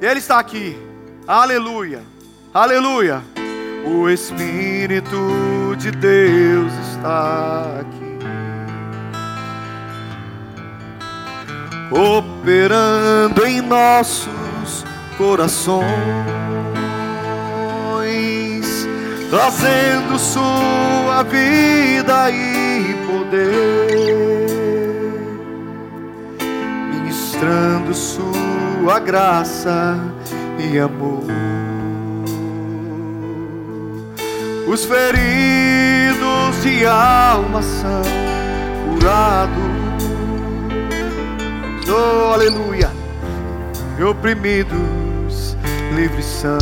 [0.00, 0.78] Ele está aqui.
[1.26, 2.04] Aleluia.
[2.54, 3.20] Aleluia.
[3.84, 8.18] O Espírito de Deus está aqui,
[11.90, 14.84] operando em nossos
[15.18, 15.86] corações,
[19.30, 24.46] trazendo sua vida e poder,
[26.92, 29.98] ministrando sua graça
[30.58, 31.53] e amor.
[34.66, 38.02] Os feridos de alma são
[38.88, 39.54] curados.
[41.86, 42.90] Oh, aleluia.
[43.98, 45.54] E oprimidos
[45.94, 46.58] livres são.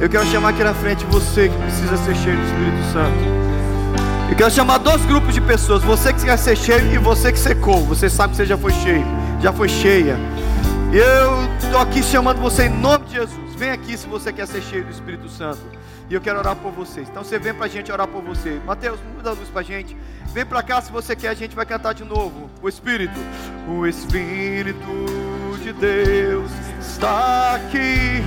[0.00, 3.38] Eu quero chamar aqui na frente você que precisa ser cheio do Espírito Santo.
[4.30, 5.84] Eu quero chamar dois grupos de pessoas.
[5.84, 7.84] Você que quer ser cheio e você que secou.
[7.86, 9.06] Você sabe que você já foi cheio,
[9.40, 10.16] já foi cheia.
[10.92, 13.47] Eu estou aqui chamando você em nome de Jesus.
[13.58, 15.58] Vem aqui se você quer ser cheio do Espírito Santo.
[16.08, 17.08] E eu quero orar por vocês.
[17.08, 18.60] Então você vem para a gente orar por você.
[18.64, 19.96] Mateus, muda a luz para a gente.
[20.32, 21.30] Vem para cá se você quer.
[21.30, 22.48] A gente vai cantar de novo.
[22.62, 23.18] O Espírito.
[23.66, 24.86] O Espírito
[25.60, 28.22] de Deus está aqui.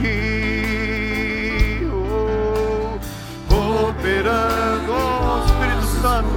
[3.50, 4.92] Oh, operando.
[4.92, 6.28] Oh, Espírito Santo.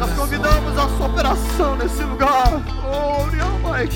[0.00, 2.60] Nós convidamos a sua operação nesse lugar.
[2.84, 3.88] Oh, minha mãe.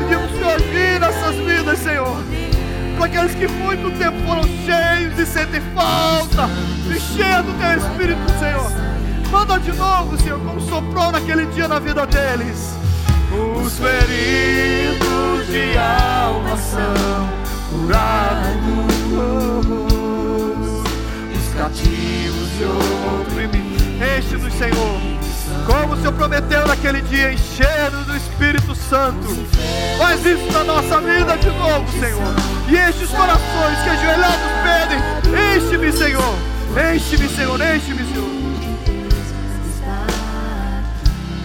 [0.00, 2.47] Pedimos que agir nessas vidas, Senhor
[2.98, 6.48] para aqueles que muito tempo foram cheios e sentem falta,
[6.90, 8.72] e cheios do teu Espírito, Senhor.
[9.30, 12.74] Manda de novo, Senhor, como soprou naquele dia na vida deles.
[13.30, 17.28] Os feridos de alma são
[17.70, 18.58] curados,
[21.36, 23.82] os cativos e oprimidos.
[24.18, 25.17] Enche-nos, Senhor
[25.68, 29.28] como o Senhor prometeu naquele dia, enchendo do Espírito Santo.
[29.98, 32.34] Faz isso na nossa vida de novo, Senhor.
[32.68, 35.56] E enche os corações que ajoelhados pedem.
[35.56, 36.38] Enche-me, Senhor.
[36.94, 37.60] Enche-me, Senhor.
[37.60, 38.37] Enche-me, Senhor.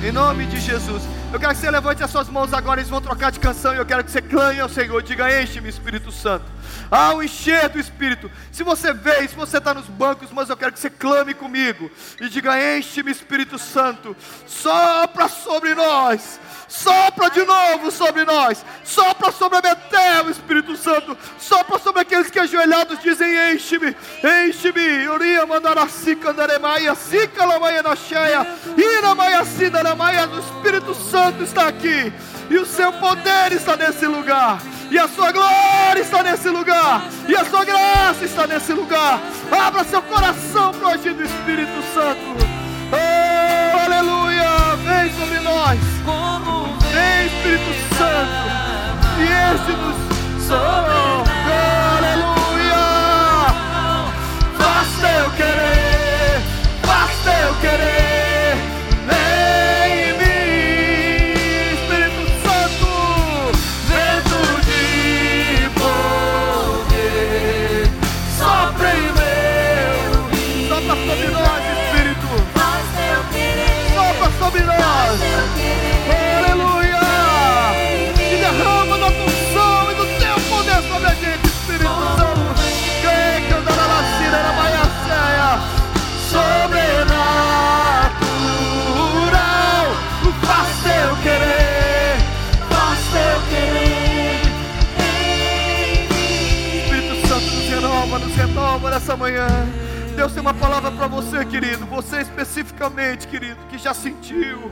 [0.04, 1.01] Em nome de Jesus.
[1.32, 2.82] Eu quero que você levante as suas mãos agora.
[2.82, 3.74] Eles vão trocar de canção.
[3.74, 5.01] E eu quero que você clame ao Senhor.
[5.01, 6.51] Diga: Enche-me, Espírito Santo
[6.89, 8.30] ao encher do Espírito.
[8.51, 11.89] Se você veio, se você está nos bancos, mas eu quero que você clame comigo
[12.22, 16.39] e diga: Enche-me, Espírito Santo, sopra sobre nós,
[16.74, 22.40] sopra de novo sobre nós, sopra sobre a Betel, Espírito Santo, sopra sobre aqueles que
[22.40, 23.96] ajoelhados dizem: Enche-me,
[24.48, 29.44] enche-me, Uria mandarasica andaremaia, sica lamaia na cheia, ira maia
[29.96, 32.12] maia, o Espírito Santo está aqui.
[32.50, 34.60] E o seu poder está nesse lugar.
[34.92, 39.20] E a sua glória está nesse lugar, e a sua graça está nesse lugar.
[39.52, 42.20] Abra seu coração para o agir do Espírito Santo.
[42.92, 44.23] Oh, aleluia!
[45.04, 45.80] Vem sobre nós,
[46.93, 48.45] vem Espírito Santo,
[49.20, 49.24] e
[49.54, 49.99] este-nos.
[50.49, 51.24] Oh,
[51.97, 52.86] aleluia!
[54.58, 55.83] Faça eu querer,
[99.14, 99.47] nessa manhã.
[100.16, 101.86] Deus tem uma palavra para você, querido.
[101.86, 104.72] Você especificamente, querido, que já sentiu.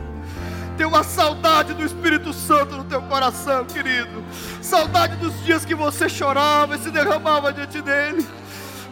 [0.78, 4.24] Tem uma saudade do Espírito Santo no teu coração, querido.
[4.62, 8.26] Saudade dos dias que você chorava e se derramava diante dele.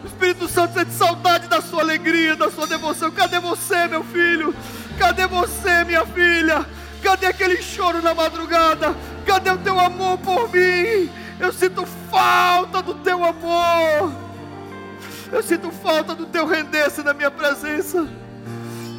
[0.02, 3.10] O Espírito Santo sente saudade da sua alegria, da sua devoção.
[3.10, 4.54] Cadê você, meu filho?
[4.98, 6.64] Cadê você, minha filha?
[7.02, 8.94] Cadê aquele choro na madrugada?
[9.26, 11.10] Cadê o teu amor por mim?
[11.38, 14.29] Eu sinto falta do teu amor.
[15.32, 18.06] Eu sinto falta do teu render-se na minha presença.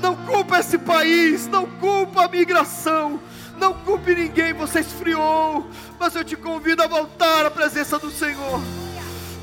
[0.02, 3.20] Não culpa esse país, não culpa a migração,
[3.58, 5.70] não culpe ninguém, você esfriou,
[6.00, 8.62] mas eu te convido a voltar à presença do Senhor.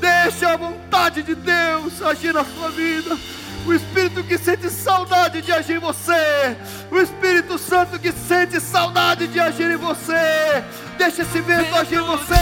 [0.01, 3.17] Deixe a vontade de Deus agir na sua vida.
[3.65, 6.57] O Espírito que sente saudade de agir em você.
[6.89, 10.63] O Espírito Santo que sente saudade de agir em você.
[10.97, 12.33] Deixa esse vento agir em você.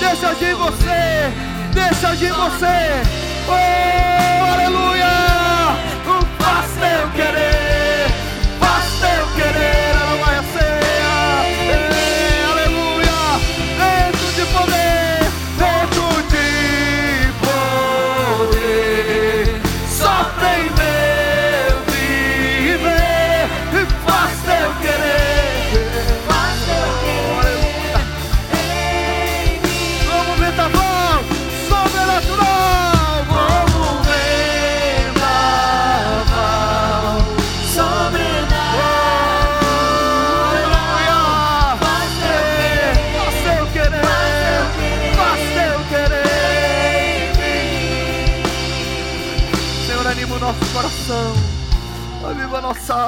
[0.00, 3.02] Deixa agir em você deixa agir você.
[3.48, 4.15] Oh,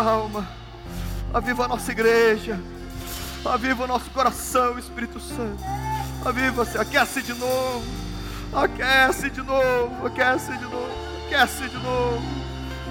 [0.00, 0.48] alma.
[1.32, 2.58] Aviva a nossa igreja.
[3.44, 5.62] Aviva o nosso coração, Espírito Santo.
[6.24, 7.84] Aviva-se, aquece de novo.
[8.52, 10.90] Aquece de novo, aquece de novo,
[11.26, 12.22] aquece de novo.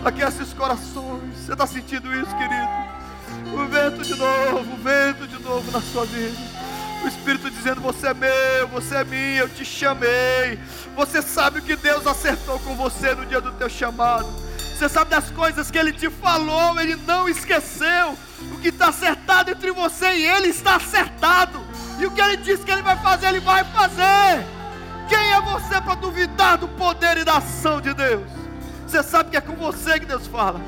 [0.05, 1.35] Aquece os corações.
[1.35, 2.87] Você está sentindo isso, querido?
[3.53, 6.37] O vento de novo, o vento de novo na sua vida.
[7.03, 10.59] O Espírito dizendo: Você é meu, você é minha, eu te chamei.
[10.95, 14.27] Você sabe o que Deus acertou com você no dia do teu chamado.
[14.77, 18.15] Você sabe das coisas que Ele te falou, Ele não esqueceu.
[18.53, 21.59] O que está acertado entre você e Ele está acertado.
[21.97, 24.45] E o que Ele disse que Ele vai fazer, Ele vai fazer.
[25.09, 28.29] Quem é você para duvidar do poder e da ação de Deus?
[28.85, 30.61] Você sabe que é com você que Deus fala.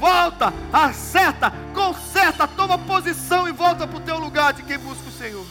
[0.00, 5.12] Volta, acerta, conserta, toma posição e volta para o teu lugar de quem busca o
[5.12, 5.46] Senhor.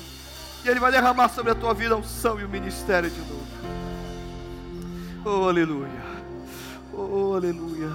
[0.65, 3.47] E Ele vai derramar sobre a tua vida a unção e o ministério de novo.
[5.23, 6.12] Oh, aleluia.
[6.95, 7.91] Oh, aleluia.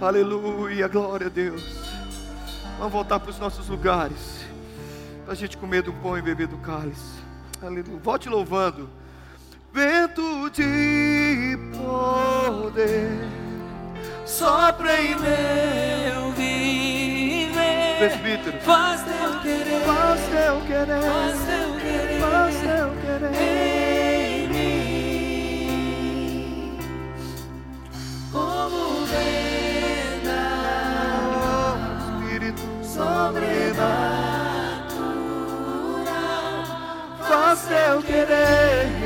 [0.00, 0.88] Aleluia.
[0.88, 1.62] Glória a Deus.
[2.78, 4.44] Vamos voltar para os nossos lugares.
[5.24, 7.20] Para a gente comer do pão e beber do cálice.
[7.60, 7.98] Aleluia.
[8.02, 8.88] Volte louvando.
[9.72, 13.28] Vento de poder.
[14.24, 17.98] Sopra em meu viver.
[17.98, 18.60] Presbítero.
[18.60, 19.80] Faz teu querer.
[19.82, 21.02] Faz teu querer.
[21.02, 22.20] Faz teu querer.
[22.20, 23.71] Faz teu querer.
[32.92, 33.72] sobrenatural,
[37.26, 39.01] faz teu querer.